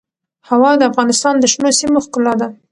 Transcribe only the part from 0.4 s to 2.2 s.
هوا د افغانستان د شنو سیمو